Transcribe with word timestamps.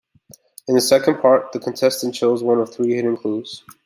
In 0.67 0.73
the 0.73 0.81
second 0.81 1.19
part, 1.21 1.51
the 1.51 1.59
contestant 1.59 2.15
chose 2.15 2.41
one 2.41 2.57
of 2.57 2.73
three 2.73 2.95
hidden 2.95 3.15
clues. 3.17 3.63